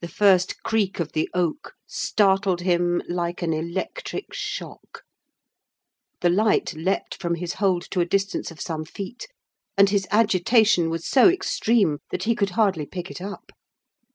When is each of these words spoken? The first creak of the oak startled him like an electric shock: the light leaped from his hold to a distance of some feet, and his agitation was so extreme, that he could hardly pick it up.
The 0.00 0.08
first 0.08 0.62
creak 0.62 0.98
of 0.98 1.12
the 1.12 1.28
oak 1.34 1.74
startled 1.86 2.62
him 2.62 3.02
like 3.06 3.42
an 3.42 3.52
electric 3.52 4.32
shock: 4.32 5.02
the 6.22 6.30
light 6.30 6.72
leaped 6.72 7.20
from 7.20 7.34
his 7.34 7.52
hold 7.60 7.82
to 7.90 8.00
a 8.00 8.06
distance 8.06 8.50
of 8.50 8.62
some 8.62 8.86
feet, 8.86 9.26
and 9.76 9.90
his 9.90 10.08
agitation 10.10 10.88
was 10.88 11.06
so 11.06 11.28
extreme, 11.28 11.98
that 12.10 12.22
he 12.24 12.34
could 12.34 12.52
hardly 12.56 12.86
pick 12.86 13.10
it 13.10 13.20
up. 13.20 13.52